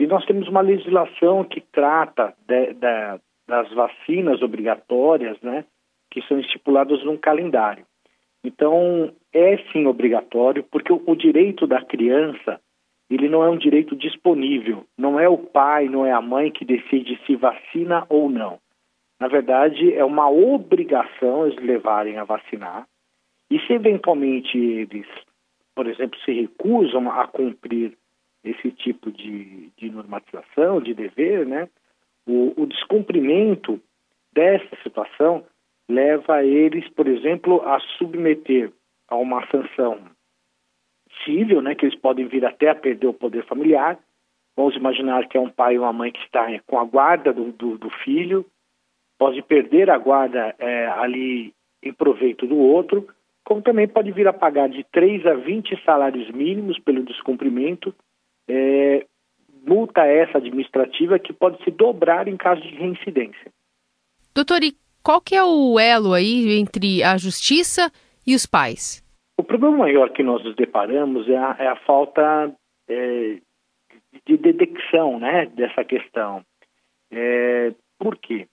E 0.00 0.06
nós 0.06 0.24
temos 0.24 0.48
uma 0.48 0.62
legislação 0.62 1.44
que 1.44 1.60
trata 1.60 2.34
de, 2.48 2.72
de, 2.72 3.20
das 3.46 3.70
vacinas 3.74 4.40
obrigatórias, 4.40 5.38
né, 5.42 5.64
que 6.10 6.22
são 6.22 6.40
estipuladas 6.40 7.04
num 7.04 7.18
calendário. 7.18 7.84
Então, 8.42 9.12
é 9.32 9.58
sim 9.72 9.86
obrigatório, 9.86 10.64
porque 10.70 10.92
o, 10.92 11.02
o 11.06 11.14
direito 11.14 11.66
da 11.66 11.84
criança 11.84 12.60
ele 13.10 13.28
não 13.28 13.44
é 13.44 13.48
um 13.50 13.58
direito 13.58 13.94
disponível. 13.94 14.84
Não 14.98 15.20
é 15.20 15.28
o 15.28 15.38
pai, 15.38 15.88
não 15.88 16.04
é 16.04 16.12
a 16.12 16.20
mãe 16.20 16.50
que 16.50 16.64
decide 16.64 17.20
se 17.26 17.36
vacina 17.36 18.04
ou 18.08 18.28
não. 18.28 18.58
Na 19.18 19.28
verdade, 19.28 19.94
é 19.94 20.04
uma 20.04 20.30
obrigação 20.30 21.46
eles 21.46 21.58
levarem 21.62 22.18
a 22.18 22.24
vacinar. 22.24 22.86
E 23.50 23.58
se 23.60 23.72
eventualmente 23.72 24.58
eles, 24.58 25.06
por 25.74 25.86
exemplo, 25.86 26.18
se 26.20 26.32
recusam 26.32 27.10
a 27.10 27.26
cumprir 27.26 27.96
esse 28.44 28.70
tipo 28.70 29.10
de, 29.10 29.70
de 29.76 29.90
normatização, 29.90 30.80
de 30.80 30.94
dever, 30.94 31.46
né, 31.46 31.68
o, 32.26 32.62
o 32.62 32.66
descumprimento 32.66 33.80
dessa 34.32 34.76
situação 34.82 35.44
leva 35.88 36.44
eles, 36.44 36.88
por 36.90 37.06
exemplo, 37.06 37.62
a 37.62 37.78
submeter 37.98 38.72
a 39.08 39.16
uma 39.16 39.46
sanção 39.48 40.00
civil, 41.24 41.62
né, 41.62 41.74
que 41.74 41.86
eles 41.86 41.98
podem 41.98 42.26
vir 42.26 42.44
até 42.44 42.68
a 42.68 42.74
perder 42.74 43.06
o 43.06 43.14
poder 43.14 43.44
familiar. 43.46 43.98
Vamos 44.56 44.74
imaginar 44.76 45.28
que 45.28 45.36
é 45.36 45.40
um 45.40 45.50
pai 45.50 45.78
ou 45.78 45.84
uma 45.84 45.92
mãe 45.92 46.12
que 46.12 46.20
está 46.20 46.46
com 46.66 46.78
a 46.78 46.84
guarda 46.84 47.32
do, 47.32 47.52
do, 47.52 47.78
do 47.78 47.90
filho, 47.90 48.44
pode 49.18 49.42
perder 49.42 49.90
a 49.90 49.98
guarda 49.98 50.54
é, 50.58 50.86
ali 50.88 51.52
em 51.82 51.92
proveito 51.92 52.46
do 52.46 52.56
outro, 52.56 53.06
como 53.44 53.62
também 53.62 53.86
pode 53.86 54.10
vir 54.12 54.26
a 54.26 54.32
pagar 54.32 54.68
de 54.68 54.84
3 54.92 55.26
a 55.26 55.34
20 55.34 55.82
salários 55.84 56.30
mínimos 56.30 56.78
pelo 56.80 57.04
descumprimento, 57.04 57.94
é, 58.48 59.06
multa 59.66 60.04
essa 60.04 60.38
administrativa 60.38 61.18
que 61.18 61.32
pode 61.32 61.62
se 61.64 61.70
dobrar 61.70 62.28
em 62.28 62.36
caso 62.36 62.60
de 62.60 62.74
reincidência. 62.74 63.52
Doutor, 64.34 64.62
e 64.62 64.74
qual 65.02 65.20
que 65.20 65.34
é 65.34 65.44
o 65.44 65.78
elo 65.78 66.12
aí 66.12 66.58
entre 66.58 67.02
a 67.02 67.16
justiça 67.16 67.90
e 68.26 68.34
os 68.34 68.46
pais? 68.46 69.02
O 69.38 69.44
problema 69.44 69.76
maior 69.76 70.10
que 70.10 70.22
nós 70.22 70.42
nos 70.44 70.56
deparamos 70.56 71.28
é 71.28 71.36
a, 71.36 71.56
é 71.58 71.66
a 71.68 71.76
falta 71.76 72.52
é, 72.88 73.38
de 74.26 74.36
detecção 74.36 75.18
né, 75.18 75.46
dessa 75.46 75.84
questão. 75.84 76.42
É, 77.10 77.72
por 77.98 78.16
quê? 78.16 78.48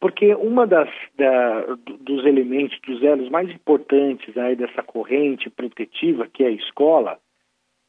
Porque 0.00 0.34
uma 0.34 0.66
das 0.66 0.88
da, 1.16 1.60
dos 2.00 2.24
elementos, 2.24 2.78
dos 2.86 3.02
elos 3.02 3.28
mais 3.30 3.50
importantes 3.50 4.36
aí 4.36 4.54
dessa 4.54 4.82
corrente 4.82 5.50
protetiva, 5.50 6.28
que 6.28 6.44
é 6.44 6.48
a 6.48 6.52
escola, 6.52 7.18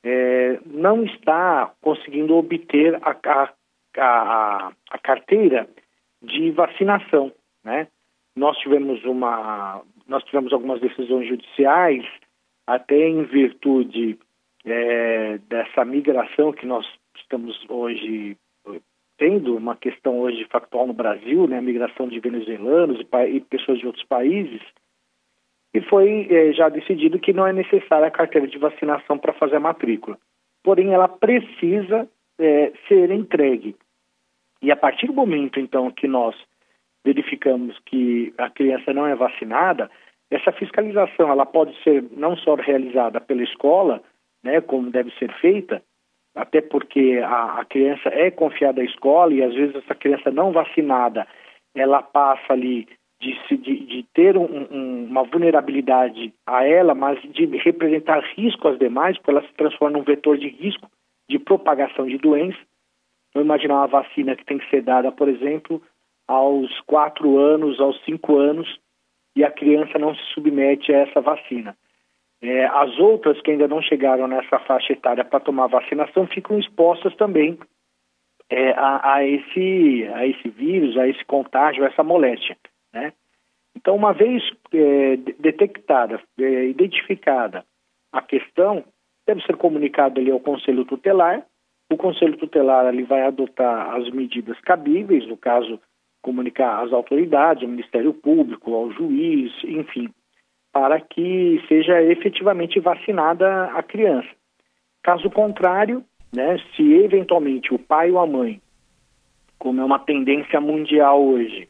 é, 0.03 0.59
não 0.65 1.03
está 1.03 1.71
conseguindo 1.81 2.35
obter 2.35 2.95
a, 2.95 3.15
a, 3.25 3.53
a, 3.97 4.71
a 4.89 4.97
carteira 4.97 5.69
de 6.21 6.51
vacinação, 6.51 7.31
né? 7.63 7.87
Nós 8.35 8.57
tivemos 8.57 9.03
uma, 9.03 9.81
nós 10.07 10.23
tivemos 10.23 10.53
algumas 10.53 10.79
decisões 10.79 11.27
judiciais, 11.27 12.05
até 12.65 13.07
em 13.07 13.23
virtude 13.23 14.17
é, 14.65 15.37
dessa 15.49 15.83
migração 15.83 16.53
que 16.53 16.65
nós 16.65 16.85
estamos 17.15 17.59
hoje 17.69 18.37
tendo, 19.19 19.57
uma 19.57 19.75
questão 19.75 20.19
hoje 20.19 20.45
factual 20.45 20.87
no 20.87 20.93
Brasil, 20.93 21.45
né, 21.47 21.59
a 21.59 21.61
migração 21.61 22.07
de 22.07 22.19
venezuelanos 22.19 22.99
e, 22.99 23.35
e 23.35 23.41
pessoas 23.41 23.77
de 23.77 23.85
outros 23.85 24.05
países, 24.05 24.61
e 25.73 25.81
foi 25.81 26.27
é, 26.31 26.53
já 26.53 26.69
decidido 26.69 27.19
que 27.19 27.33
não 27.33 27.45
é 27.45 27.53
necessária 27.53 28.07
a 28.07 28.11
carteira 28.11 28.47
de 28.47 28.57
vacinação 28.57 29.19
para 29.19 29.33
fazer 29.33 29.57
a 29.57 29.59
matrícula. 29.59 30.17
Porém, 30.63 30.93
ela 30.93 31.07
precisa 31.07 32.09
é, 32.39 32.71
ser 32.87 33.11
entregue. 33.11 33.75
E 34.61 34.71
a 34.71 34.75
partir 34.75 35.07
do 35.07 35.13
momento, 35.13 35.59
então, 35.59 35.91
que 35.91 36.07
nós 36.07 36.35
verificamos 37.05 37.77
que 37.85 38.33
a 38.37 38.49
criança 38.49 38.93
não 38.93 39.05
é 39.05 39.15
vacinada, 39.15 39.91
essa 40.31 40.51
fiscalização 40.51 41.29
ela 41.29 41.45
pode 41.45 41.75
ser 41.83 42.03
não 42.11 42.35
só 42.37 42.55
realizada 42.55 43.21
pela 43.21 43.43
escola, 43.43 44.01
né, 44.43 44.61
como 44.61 44.91
deve 44.91 45.11
ser 45.17 45.31
feita, 45.39 45.81
até 46.35 46.61
porque 46.61 47.21
a, 47.23 47.59
a 47.59 47.65
criança 47.65 48.09
é 48.09 48.31
confiada 48.31 48.81
à 48.81 48.85
escola 48.85 49.33
e 49.33 49.43
às 49.43 49.53
vezes 49.53 49.75
essa 49.75 49.95
criança 49.95 50.31
não 50.31 50.51
vacinada 50.51 51.27
ela 51.75 52.01
passa 52.01 52.53
ali 52.53 52.87
de, 53.21 53.57
de, 53.57 53.85
de 53.85 54.03
ter 54.13 54.37
um, 54.37 54.45
um, 54.71 55.05
uma 55.05 55.23
vulnerabilidade 55.23 56.33
a 56.47 56.65
ela, 56.65 56.95
mas 56.95 57.21
de 57.21 57.45
representar 57.57 58.23
risco 58.35 58.67
às 58.67 58.79
demais, 58.79 59.17
porque 59.17 59.31
ela 59.31 59.45
se 59.45 59.53
transforma 59.53 59.97
num 59.97 60.03
vetor 60.03 60.37
de 60.37 60.47
risco 60.47 60.89
de 61.29 61.37
propagação 61.37 62.07
de 62.07 62.17
doença. 62.17 62.57
Vamos 63.33 63.45
imaginar 63.45 63.75
uma 63.75 63.87
vacina 63.87 64.35
que 64.35 64.45
tem 64.45 64.57
que 64.57 64.69
ser 64.69 64.81
dada, 64.81 65.11
por 65.11 65.27
exemplo, 65.27 65.81
aos 66.27 66.79
quatro 66.81 67.37
anos, 67.37 67.79
aos 67.79 68.01
cinco 68.05 68.37
anos, 68.37 68.79
e 69.35 69.43
a 69.43 69.51
criança 69.51 69.99
não 69.99 70.15
se 70.15 70.23
submete 70.33 70.93
a 70.93 70.99
essa 70.99 71.21
vacina. 71.21 71.75
É, 72.41 72.65
as 72.65 72.97
outras 72.99 73.41
que 73.41 73.51
ainda 73.51 73.67
não 73.67 73.81
chegaram 73.81 74.27
nessa 74.27 74.59
faixa 74.59 74.93
etária 74.93 75.25
para 75.25 75.41
tomar 75.41 75.67
vacinação 75.67 76.25
ficam 76.25 76.57
expostas 76.57 77.13
também 77.15 77.59
é, 78.49 78.71
a, 78.71 79.15
a, 79.15 79.25
esse, 79.25 80.07
a 80.13 80.25
esse 80.25 80.49
vírus, 80.49 80.97
a 80.97 81.07
esse 81.07 81.23
contágio, 81.25 81.83
a 81.83 81.87
essa 81.87 82.03
moléstia. 82.03 82.57
Né? 82.93 83.13
Então, 83.75 83.95
uma 83.95 84.13
vez 84.13 84.41
é, 84.73 85.17
detectada, 85.17 86.21
é, 86.39 86.65
identificada 86.65 87.63
a 88.11 88.21
questão, 88.21 88.83
deve 89.27 89.41
ser 89.43 89.55
comunicado 89.57 90.19
ali 90.19 90.31
ao 90.31 90.39
Conselho 90.39 90.85
Tutelar. 90.85 91.45
O 91.91 91.97
Conselho 91.97 92.37
Tutelar 92.37 92.85
ali 92.85 93.03
vai 93.03 93.21
adotar 93.21 93.95
as 93.95 94.09
medidas 94.09 94.59
cabíveis, 94.61 95.27
no 95.27 95.37
caso, 95.37 95.79
comunicar 96.21 96.83
às 96.83 96.91
autoridades, 96.91 97.63
ao 97.63 97.69
Ministério 97.69 98.13
Público, 98.13 98.73
ao 98.73 98.91
juiz, 98.91 99.51
enfim, 99.63 100.09
para 100.71 100.99
que 100.99 101.63
seja 101.67 102.01
efetivamente 102.01 102.79
vacinada 102.79 103.65
a 103.65 103.81
criança. 103.81 104.29
Caso 105.01 105.29
contrário, 105.29 106.03
né, 106.33 106.57
se 106.75 106.93
eventualmente 106.93 107.73
o 107.73 107.79
pai 107.79 108.11
ou 108.11 108.19
a 108.19 108.27
mãe, 108.27 108.61
como 109.57 109.81
é 109.81 109.83
uma 109.83 109.99
tendência 109.99 110.61
mundial 110.61 111.23
hoje, 111.23 111.67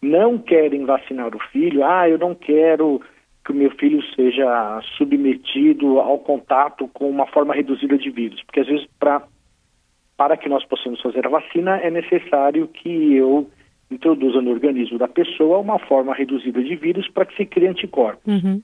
não 0.00 0.38
querem 0.38 0.84
vacinar 0.84 1.34
o 1.34 1.40
filho, 1.50 1.84
ah, 1.84 2.08
eu 2.08 2.18
não 2.18 2.34
quero 2.34 3.00
que 3.44 3.52
o 3.52 3.54
meu 3.54 3.70
filho 3.72 4.02
seja 4.14 4.80
submetido 4.96 6.00
ao 6.00 6.18
contato 6.18 6.88
com 6.88 7.08
uma 7.08 7.26
forma 7.26 7.54
reduzida 7.54 7.96
de 7.96 8.10
vírus, 8.10 8.42
porque 8.42 8.60
às 8.60 8.66
vezes 8.66 8.86
para 8.98 9.22
para 10.16 10.36
que 10.36 10.48
nós 10.48 10.64
possamos 10.64 11.00
fazer 11.00 11.24
a 11.24 11.30
vacina 11.30 11.78
é 11.78 11.90
necessário 11.92 12.66
que 12.66 13.14
eu 13.14 13.48
introduza 13.90 14.40
no 14.40 14.50
organismo 14.50 14.98
da 14.98 15.08
pessoa 15.08 15.58
uma 15.58 15.78
forma 15.78 16.14
reduzida 16.14 16.62
de 16.62 16.76
vírus 16.76 17.08
para 17.08 17.24
que 17.24 17.36
se 17.36 17.46
crie 17.46 17.68
anticorpos. 17.68 18.26
Uhum. 18.26 18.62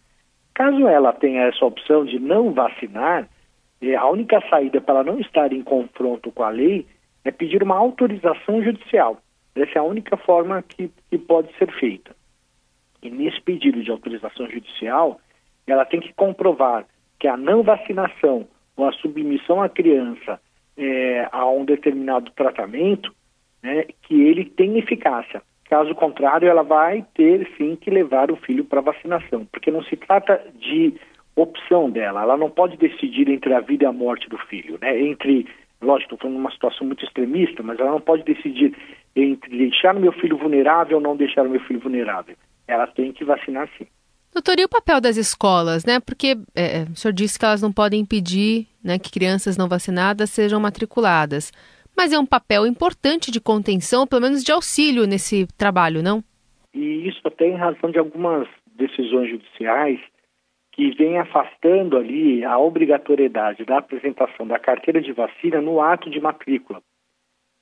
Caso 0.55 0.87
ela 0.87 1.13
tenha 1.13 1.43
essa 1.43 1.65
opção 1.65 2.05
de 2.05 2.19
não 2.19 2.53
vacinar, 2.53 3.29
é, 3.81 3.97
a 3.97 4.07
única 4.09 4.41
saída 4.49 4.81
para 4.81 5.01
ela 5.01 5.13
não 5.13 5.21
estar 5.21 5.53
em 5.53 5.63
confronto 5.63 6.31
com 6.31 6.43
a 6.43 6.51
lei 6.51 6.87
é 7.25 7.31
pedir 7.31 7.63
uma 7.63 7.77
autorização 7.77 8.63
judicial. 8.63 9.19
Essa 9.55 9.79
é 9.79 9.79
a 9.79 9.85
única 9.85 10.17
forma 10.17 10.63
que, 10.63 10.91
que 11.11 11.19
pode 11.19 11.49
ser 11.59 11.71
feita. 11.73 12.15
E 13.03 13.11
nesse 13.11 13.41
pedido 13.41 13.83
de 13.83 13.91
autorização 13.91 14.49
judicial, 14.49 15.21
ela 15.67 15.85
tem 15.85 16.01
que 16.01 16.13
comprovar 16.15 16.87
que 17.19 17.29
a 17.29 17.37
não 17.37 17.63
vacinação 17.63 18.47
ou 18.77 18.89
a 18.89 18.93
submissão 18.93 19.63
à 19.63 19.69
criança 19.69 20.41
é, 20.77 21.29
a 21.31 21.47
um 21.49 21.65
determinado 21.65 22.31
tratamento, 22.33 23.15
né, 23.65 23.87
que 24.03 24.23
ele 24.23 24.45
tem 24.45 24.79
eficácia. 24.79 25.43
Caso 25.71 25.95
contrário, 25.95 26.47
ela 26.47 26.63
vai 26.63 27.05
ter 27.15 27.51
sim 27.57 27.75
que 27.75 27.91
levar 27.91 28.31
o 28.31 28.37
filho 28.37 28.63
para 28.63 28.83
vacinação, 28.83 29.47
porque 29.51 29.71
não 29.71 29.83
se 29.83 29.97
trata 29.97 30.39
de 30.61 30.93
opção 31.35 31.91
dela, 31.91 32.23
ela 32.23 32.37
não 32.37 32.51
pode 32.51 32.77
decidir 32.77 33.29
entre 33.29 33.55
a 33.55 33.61
vida 33.61 33.85
e 33.85 33.87
a 33.87 33.93
morte 33.93 34.29
do 34.29 34.37
filho, 34.37 34.79
né? 34.81 35.01
Entre, 35.01 35.49
lógico, 35.81 36.15
estou 36.15 36.19
falando 36.19 36.37
uma 36.37 36.53
situação 36.53 36.87
muito 36.87 37.05
extremista, 37.05 37.63
mas 37.63 37.81
ela 37.81 37.91
não 37.91 38.01
pode 38.01 38.23
decidir 38.23 38.77
entre 39.17 39.57
deixar 39.57 39.97
o 39.97 40.01
meu 40.01 40.13
filho 40.13 40.37
vulnerável 40.37 40.99
ou 40.99 41.03
não 41.03 41.17
deixar 41.17 41.47
o 41.47 41.51
meu 41.51 41.61
filho 41.61 41.81
vulnerável. 41.81 42.37
Ela 42.69 42.87
tem 42.87 43.13
que 43.13 43.25
vacinar 43.25 43.69
sim. 43.79 43.87
Doutor, 44.33 44.59
e 44.59 44.65
o 44.65 44.69
papel 44.69 45.01
das 45.01 45.17
escolas, 45.17 45.85
né? 45.85 45.99
Porque 45.99 46.37
é, 46.55 46.83
o 46.93 46.97
senhor 46.97 47.13
disse 47.13 47.39
que 47.39 47.45
elas 47.45 47.63
não 47.63 47.73
podem 47.73 48.01
impedir 48.01 48.67
né, 48.83 48.99
que 48.99 49.11
crianças 49.11 49.57
não 49.57 49.69
vacinadas 49.69 50.31
sejam 50.31 50.61
matriculadas. 50.61 51.53
Mas 51.97 52.13
é 52.13 52.19
um 52.19 52.27
papel 52.27 52.67
importante 52.67 53.31
de 53.31 53.41
contenção, 53.41 54.07
pelo 54.07 54.23
menos 54.23 54.43
de 54.43 54.53
auxílio 54.53 55.07
nesse 55.07 55.47
trabalho, 55.57 56.03
não? 56.03 56.23
E 56.73 57.09
isso 57.09 57.21
até 57.25 57.47
em 57.47 57.57
razão 57.57 57.91
de 57.91 57.99
algumas 57.99 58.49
decisões 58.75 59.31
judiciais 59.31 60.01
que 60.73 60.91
vêm 60.91 61.19
afastando 61.19 61.97
ali 61.97 62.45
a 62.45 62.59
obrigatoriedade 62.59 63.65
da 63.65 63.79
apresentação 63.79 64.47
da 64.47 64.59
carteira 64.59 65.01
de 65.01 65.13
vacina 65.13 65.61
no 65.61 65.81
ato 65.81 66.11
de 66.11 66.21
matrícula 66.21 66.83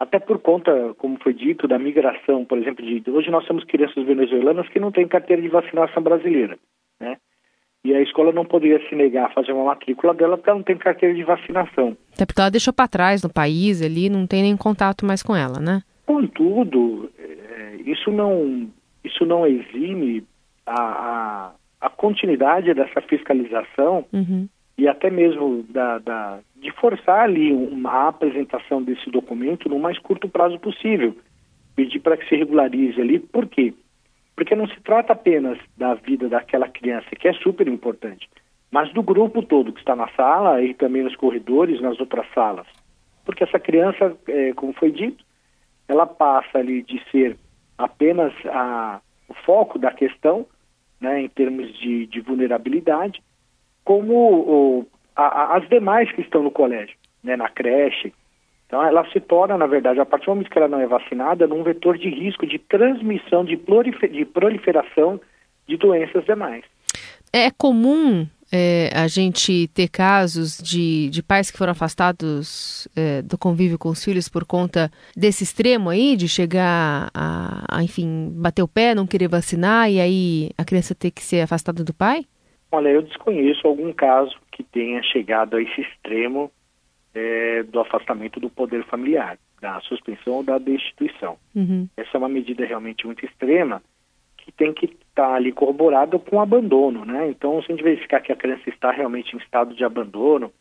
até 0.02 0.18
por 0.18 0.40
conta, 0.40 0.94
como 0.98 1.16
foi 1.22 1.32
dito, 1.32 1.68
da 1.68 1.78
migração, 1.78 2.44
por 2.44 2.58
exemplo, 2.58 2.84
de 2.84 3.08
hoje 3.08 3.30
nós 3.30 3.46
temos 3.46 3.62
crianças 3.64 4.04
venezuelanas 4.04 4.68
que 4.68 4.80
não 4.80 4.90
têm 4.90 5.06
carteira 5.06 5.40
de 5.40 5.48
vacinação 5.48 6.02
brasileira, 6.02 6.58
né? 7.00 7.18
E 7.84 7.92
a 7.92 8.00
escola 8.00 8.32
não 8.32 8.44
poderia 8.44 8.80
se 8.88 8.94
negar 8.94 9.26
a 9.26 9.32
fazer 9.32 9.52
uma 9.52 9.64
matrícula 9.64 10.14
dela 10.14 10.36
porque 10.36 10.50
ela 10.50 10.58
não 10.58 10.64
tem 10.64 10.76
carteira 10.76 11.14
de 11.14 11.24
vacinação. 11.24 11.96
Até 12.14 12.24
porque 12.24 12.40
ela 12.40 12.50
deixou 12.50 12.72
para 12.72 12.86
trás 12.86 13.22
no 13.22 13.32
país 13.32 13.82
ali, 13.82 14.08
não 14.08 14.26
tem 14.26 14.42
nem 14.42 14.56
contato 14.56 15.04
mais 15.04 15.22
com 15.22 15.34
ela, 15.34 15.58
né? 15.58 15.82
Contudo, 16.06 17.10
é, 17.18 17.76
isso 17.84 18.10
não 18.10 18.70
isso 19.04 19.26
não 19.26 19.44
exime 19.44 20.24
a, 20.64 20.80
a, 20.80 21.52
a 21.80 21.90
continuidade 21.90 22.72
dessa 22.72 23.00
fiscalização 23.00 24.04
uhum. 24.12 24.48
e 24.78 24.86
até 24.86 25.10
mesmo 25.10 25.64
da, 25.68 25.98
da, 25.98 26.38
de 26.56 26.70
forçar 26.72 27.24
ali 27.24 27.52
uma 27.52 28.08
apresentação 28.08 28.80
desse 28.80 29.10
documento 29.10 29.68
no 29.68 29.80
mais 29.80 29.98
curto 29.98 30.28
prazo 30.28 30.58
possível. 30.60 31.16
Pedir 31.74 32.00
para 32.00 32.16
que 32.16 32.28
se 32.28 32.36
regularize 32.36 33.00
ali, 33.00 33.18
por 33.18 33.46
quê? 33.46 33.74
Porque 34.34 34.54
não 34.54 34.66
se 34.66 34.80
trata 34.80 35.12
apenas 35.12 35.58
da 35.76 35.94
vida 35.94 36.28
daquela 36.28 36.68
criança, 36.68 37.08
que 37.18 37.28
é 37.28 37.32
super 37.34 37.68
importante, 37.68 38.28
mas 38.70 38.92
do 38.92 39.02
grupo 39.02 39.42
todo 39.42 39.72
que 39.72 39.80
está 39.80 39.94
na 39.94 40.08
sala 40.08 40.62
e 40.62 40.74
também 40.74 41.02
nos 41.02 41.16
corredores, 41.16 41.80
nas 41.80 42.00
outras 42.00 42.26
salas. 42.34 42.66
Porque 43.24 43.44
essa 43.44 43.60
criança, 43.60 44.16
é, 44.26 44.52
como 44.54 44.72
foi 44.72 44.90
dito, 44.90 45.24
ela 45.86 46.06
passa 46.06 46.58
ali 46.58 46.82
de 46.82 47.02
ser 47.10 47.36
apenas 47.76 48.32
a, 48.46 49.00
o 49.28 49.34
foco 49.34 49.78
da 49.78 49.92
questão, 49.92 50.46
né, 51.00 51.20
em 51.20 51.28
termos 51.28 51.72
de, 51.78 52.06
de 52.06 52.20
vulnerabilidade, 52.20 53.22
como 53.84 54.14
o, 54.14 54.86
a, 55.16 55.56
as 55.56 55.68
demais 55.68 56.10
que 56.12 56.20
estão 56.20 56.42
no 56.42 56.50
colégio, 56.50 56.96
né, 57.22 57.36
na 57.36 57.48
creche. 57.48 58.12
Então, 58.72 58.82
ela 58.82 59.06
se 59.10 59.20
torna, 59.20 59.58
na 59.58 59.66
verdade, 59.66 60.00
a 60.00 60.06
partir 60.06 60.24
do 60.24 60.30
momento 60.30 60.50
que 60.50 60.56
ela 60.56 60.66
não 60.66 60.80
é 60.80 60.86
vacinada, 60.86 61.46
num 61.46 61.62
vetor 61.62 61.98
de 61.98 62.08
risco 62.08 62.46
de 62.46 62.58
transmissão, 62.58 63.44
de, 63.44 63.54
proliferação 63.54 65.20
de 65.68 65.76
doenças 65.76 66.24
demais. 66.24 66.64
É 67.30 67.50
comum 67.50 68.26
é, 68.50 68.88
a 68.94 69.06
gente 69.08 69.68
ter 69.74 69.88
casos 69.88 70.56
de, 70.56 71.10
de 71.10 71.22
pais 71.22 71.50
que 71.50 71.58
foram 71.58 71.72
afastados 71.72 72.88
é, 72.96 73.20
do 73.20 73.36
convívio 73.36 73.78
com 73.78 73.90
os 73.90 74.02
filhos 74.02 74.26
por 74.26 74.46
conta 74.46 74.90
desse 75.14 75.44
extremo 75.44 75.90
aí, 75.90 76.16
de 76.16 76.26
chegar 76.26 77.10
a, 77.12 77.66
a, 77.70 77.82
enfim, 77.82 78.32
bater 78.34 78.62
o 78.62 78.68
pé, 78.68 78.94
não 78.94 79.06
querer 79.06 79.28
vacinar 79.28 79.90
e 79.90 80.00
aí 80.00 80.48
a 80.56 80.64
criança 80.64 80.94
ter 80.94 81.10
que 81.10 81.20
ser 81.20 81.42
afastada 81.42 81.84
do 81.84 81.92
pai? 81.92 82.24
Olha, 82.70 82.88
eu 82.88 83.02
desconheço 83.02 83.66
algum 83.66 83.92
caso 83.92 84.34
que 84.50 84.62
tenha 84.62 85.02
chegado 85.02 85.56
a 85.56 85.62
esse 85.62 85.82
extremo 85.82 86.50
é, 87.14 87.62
do 87.62 87.80
afastamento 87.80 88.40
do 88.40 88.48
poder 88.48 88.84
familiar, 88.84 89.38
da 89.60 89.80
suspensão 89.82 90.34
ou 90.34 90.42
da 90.42 90.58
destituição. 90.58 91.36
Uhum. 91.54 91.88
Essa 91.96 92.10
é 92.14 92.18
uma 92.18 92.28
medida 92.28 92.64
realmente 92.64 93.06
muito 93.06 93.24
extrema 93.24 93.82
que 94.38 94.50
tem 94.50 94.72
que 94.72 94.86
estar 94.86 95.28
tá 95.28 95.34
ali 95.34 95.52
corroborada 95.52 96.18
com 96.18 96.40
abandono, 96.40 97.04
né? 97.04 97.28
Então, 97.28 97.62
se 97.62 97.70
a 97.70 97.74
gente 97.74 97.84
verificar 97.84 98.20
que 98.20 98.32
a 98.32 98.36
criança 98.36 98.68
está 98.68 98.90
realmente 98.90 99.34
em 99.34 99.38
estado 99.38 99.74
de 99.74 99.84
abandono 99.84 100.52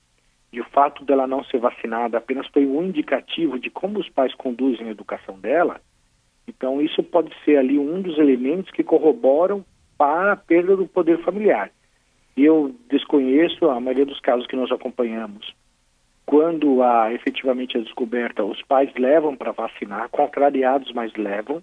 e 0.53 0.61
o 0.61 0.65
fato 0.65 1.03
dela 1.03 1.25
não 1.25 1.43
ser 1.45 1.59
vacinada 1.59 2.17
apenas 2.17 2.45
foi 2.47 2.65
um 2.65 2.83
indicativo 2.83 3.57
de 3.57 3.69
como 3.69 3.99
os 3.99 4.09
pais 4.09 4.35
conduzem 4.35 4.87
a 4.87 4.91
educação 4.91 5.39
dela, 5.39 5.81
então 6.47 6.81
isso 6.81 7.01
pode 7.01 7.33
ser 7.43 7.57
ali 7.57 7.79
um 7.79 8.01
dos 8.01 8.17
elementos 8.19 8.71
que 8.71 8.83
corroboram 8.83 9.65
para 9.97 10.33
a 10.33 10.37
perda 10.37 10.75
do 10.75 10.87
poder 10.87 11.23
familiar. 11.23 11.71
Eu 12.35 12.75
desconheço 12.89 13.69
a 13.69 13.79
maioria 13.79 14.05
dos 14.05 14.19
casos 14.19 14.47
que 14.47 14.55
nós 14.55 14.71
acompanhamos. 14.71 15.53
Quando 16.25 16.81
há 16.81 17.13
efetivamente 17.13 17.77
a 17.77 17.81
descoberta, 17.81 18.43
os 18.43 18.61
pais 18.63 18.91
levam 18.95 19.35
para 19.35 19.51
vacinar, 19.51 20.09
contrariados, 20.09 20.91
mas 20.93 21.13
levam 21.15 21.61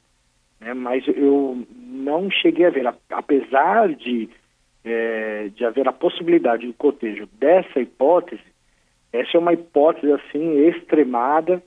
né? 0.61 0.75
mas 0.75 1.07
eu 1.09 1.67
não 1.77 2.31
cheguei 2.31 2.67
a 2.67 2.71
ver, 2.71 2.87
apesar 3.11 3.95
de, 3.95 4.29
é, 4.85 5.49
de 5.55 5.65
haver 5.65 5.89
a 5.89 5.93
possibilidade 5.93 6.67
do 6.67 6.75
cotejo 6.75 7.29
dessa 7.39 7.81
hipótese, 7.81 8.43
essa 9.13 9.37
é 9.37 9.41
uma 9.41 9.53
hipótese 9.53 10.13
assim 10.13 10.67
extremada, 10.67 11.63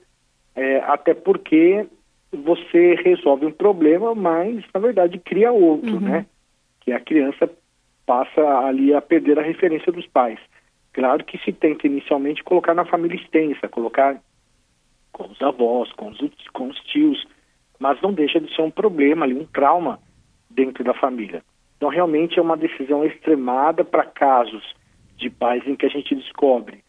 é, 0.54 0.78
até 0.80 1.14
porque 1.14 1.86
você 2.30 2.94
resolve 2.94 3.46
um 3.46 3.52
problema, 3.52 4.14
mas 4.14 4.64
na 4.72 4.80
verdade 4.80 5.18
cria 5.18 5.52
outro, 5.52 5.94
uhum. 5.94 6.00
né? 6.00 6.26
Que 6.80 6.92
a 6.92 7.00
criança 7.00 7.50
passa 8.06 8.40
ali 8.60 8.94
a 8.94 9.00
perder 9.00 9.38
a 9.38 9.42
referência 9.42 9.92
dos 9.92 10.06
pais. 10.06 10.38
Claro 10.92 11.24
que 11.24 11.38
se 11.38 11.52
tenta 11.52 11.86
inicialmente 11.86 12.42
colocar 12.42 12.74
na 12.74 12.84
família 12.84 13.16
extensa, 13.16 13.68
colocar 13.68 14.20
com 15.12 15.28
os 15.28 15.40
avós, 15.40 15.90
com 15.92 16.08
os, 16.08 16.18
com 16.52 16.68
os 16.68 16.78
tios, 16.80 17.26
mas 17.78 18.00
não 18.02 18.12
deixa 18.12 18.40
de 18.40 18.54
ser 18.54 18.62
um 18.62 18.70
problema 18.70 19.24
ali, 19.24 19.34
um 19.34 19.46
trauma 19.46 19.98
dentro 20.50 20.84
da 20.84 20.94
família. 20.94 21.42
Então, 21.76 21.88
realmente 21.88 22.38
é 22.38 22.42
uma 22.42 22.56
decisão 22.56 23.04
extremada 23.04 23.84
para 23.84 24.04
casos 24.04 24.62
de 25.16 25.28
pais 25.30 25.66
em 25.66 25.74
que 25.74 25.86
a 25.86 25.88
gente 25.88 26.14
descobre 26.14 26.82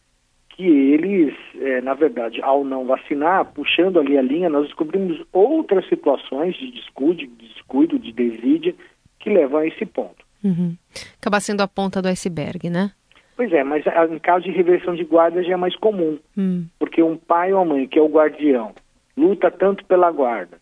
que 0.55 0.63
eles, 0.63 1.33
é, 1.55 1.81
na 1.81 1.93
verdade, 1.93 2.41
ao 2.41 2.63
não 2.63 2.85
vacinar, 2.85 3.45
puxando 3.53 3.99
ali 3.99 4.17
a 4.17 4.21
linha, 4.21 4.49
nós 4.49 4.67
descobrimos 4.67 5.19
outras 5.31 5.87
situações 5.89 6.55
de 6.55 6.71
descuido, 6.71 7.15
de, 7.15 7.27
descuido, 7.27 7.97
de 7.97 8.11
desídia, 8.11 8.75
que 9.19 9.29
levam 9.29 9.61
a 9.61 9.67
esse 9.67 9.85
ponto. 9.85 10.23
Uhum. 10.43 10.75
Acaba 11.19 11.39
sendo 11.39 11.61
a 11.61 11.67
ponta 11.67 12.01
do 12.01 12.07
iceberg, 12.07 12.69
né? 12.69 12.91
Pois 13.35 13.51
é, 13.51 13.63
mas 13.63 13.83
em 14.11 14.19
caso 14.19 14.45
de 14.45 14.51
reversão 14.51 14.93
de 14.95 15.03
guarda 15.03 15.43
já 15.43 15.53
é 15.53 15.57
mais 15.57 15.75
comum, 15.75 16.19
hum. 16.37 16.65
porque 16.77 17.01
um 17.01 17.17
pai 17.17 17.51
ou 17.51 17.59
uma 17.59 17.73
mãe 17.73 17.87
que 17.87 17.97
é 17.97 18.01
o 18.01 18.07
guardião 18.07 18.73
luta 19.15 19.49
tanto 19.51 19.85
pela 19.85 20.11
guarda, 20.11 20.57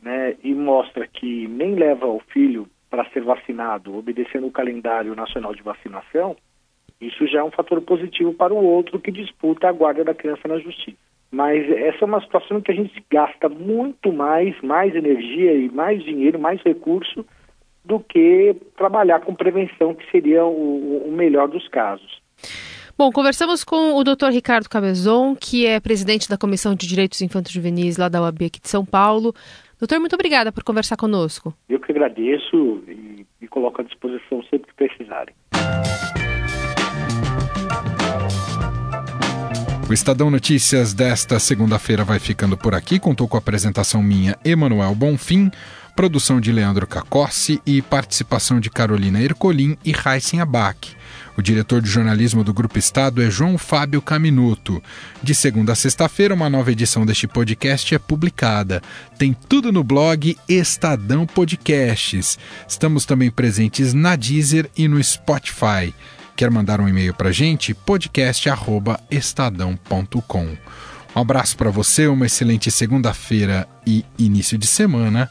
né, 0.00 0.36
e 0.42 0.54
mostra 0.54 1.06
que 1.06 1.48
nem 1.48 1.74
leva 1.74 2.06
o 2.06 2.20
filho 2.32 2.68
para 2.88 3.04
ser 3.10 3.22
vacinado, 3.22 3.96
obedecendo 3.96 4.46
o 4.46 4.52
calendário 4.52 5.14
nacional 5.14 5.54
de 5.54 5.62
vacinação, 5.62 6.36
isso 7.00 7.26
já 7.26 7.40
é 7.40 7.44
um 7.44 7.50
fator 7.50 7.80
positivo 7.82 8.32
para 8.32 8.54
o 8.54 8.64
outro 8.64 8.98
que 9.00 9.10
disputa 9.10 9.68
a 9.68 9.72
guarda 9.72 10.04
da 10.04 10.14
criança 10.14 10.48
na 10.48 10.58
justiça. 10.58 10.96
Mas 11.30 11.68
essa 11.70 12.04
é 12.04 12.06
uma 12.06 12.20
situação 12.20 12.60
que 12.60 12.70
a 12.70 12.74
gente 12.74 13.04
gasta 13.10 13.48
muito 13.48 14.12
mais, 14.12 14.58
mais 14.62 14.94
energia 14.94 15.52
e 15.52 15.68
mais 15.68 16.02
dinheiro, 16.02 16.38
mais 16.38 16.62
recurso 16.62 17.26
do 17.86 18.00
que 18.00 18.56
trabalhar 18.76 19.20
com 19.20 19.34
prevenção, 19.34 19.94
que 19.94 20.10
seria 20.10 20.44
o, 20.44 21.08
o 21.08 21.12
melhor 21.12 21.48
dos 21.48 21.66
casos. 21.68 22.20
Bom, 22.98 23.12
conversamos 23.12 23.62
com 23.62 23.94
o 23.94 24.02
Dr. 24.02 24.30
Ricardo 24.32 24.68
Cabezon, 24.68 25.36
que 25.36 25.66
é 25.66 25.78
presidente 25.78 26.28
da 26.28 26.38
Comissão 26.38 26.74
de 26.74 26.86
Direitos 26.86 27.20
Infantos 27.20 27.52
Juvenis 27.52 27.98
lá 27.98 28.08
da 28.08 28.22
UAB 28.22 28.46
aqui 28.46 28.60
de 28.60 28.68
São 28.68 28.84
Paulo. 28.84 29.34
Doutor, 29.78 30.00
muito 30.00 30.14
obrigada 30.14 30.50
por 30.50 30.64
conversar 30.64 30.96
conosco. 30.96 31.54
Eu 31.68 31.78
que 31.78 31.92
agradeço 31.92 32.82
e 32.88 33.26
me 33.40 33.48
coloco 33.48 33.82
à 33.82 33.84
disposição 33.84 34.42
sempre 34.50 34.68
que 34.68 34.74
precisarem. 34.74 35.34
O 39.88 39.92
Estadão 39.92 40.30
Notícias 40.30 40.92
desta 40.92 41.38
segunda-feira 41.38 42.02
vai 42.02 42.18
ficando 42.18 42.56
por 42.56 42.74
aqui. 42.74 42.98
Contou 42.98 43.28
com 43.28 43.36
a 43.36 43.38
apresentação 43.38 44.02
minha, 44.02 44.36
Emanuel 44.44 44.94
Bonfim, 44.96 45.48
produção 45.96 46.38
de 46.38 46.52
Leandro 46.52 46.86
Cacossi 46.86 47.58
e 47.64 47.80
participação 47.80 48.60
de 48.60 48.68
Carolina 48.68 49.18
Ercolim 49.18 49.78
e 49.82 49.92
Raíssen 49.92 50.42
Abac. 50.42 50.94
O 51.38 51.42
diretor 51.42 51.80
de 51.80 51.88
jornalismo 51.88 52.44
do 52.44 52.52
Grupo 52.52 52.78
Estado 52.78 53.22
é 53.22 53.30
João 53.30 53.56
Fábio 53.56 54.02
Caminuto. 54.02 54.82
De 55.22 55.34
segunda 55.34 55.72
a 55.72 55.74
sexta-feira, 55.74 56.34
uma 56.34 56.50
nova 56.50 56.70
edição 56.70 57.06
deste 57.06 57.26
podcast 57.26 57.94
é 57.94 57.98
publicada. 57.98 58.82
Tem 59.18 59.34
tudo 59.48 59.72
no 59.72 59.82
blog 59.82 60.36
Estadão 60.46 61.26
Podcasts. 61.26 62.38
Estamos 62.68 63.06
também 63.06 63.30
presentes 63.30 63.94
na 63.94 64.16
Deezer 64.16 64.70
e 64.76 64.86
no 64.86 65.02
Spotify. 65.02 65.94
Quer 66.36 66.50
mandar 66.50 66.78
um 66.78 66.88
e-mail 66.88 67.14
para 67.14 67.30
a 67.30 67.32
gente? 67.32 67.72
podcast@estadão.com. 67.72 70.56
Um 71.14 71.20
abraço 71.20 71.56
para 71.56 71.70
você, 71.70 72.06
uma 72.06 72.26
excelente 72.26 72.70
segunda-feira 72.70 73.66
e 73.86 74.04
início 74.18 74.58
de 74.58 74.66
semana 74.66 75.30